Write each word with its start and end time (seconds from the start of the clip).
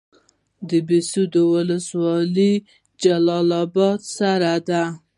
د 0.69 0.71
بهسودو 0.87 1.41
ولسوالۍ 1.53 2.53
جلال 3.01 3.49
اباد 3.63 3.99
سره 4.17 4.53
ده 4.69 4.83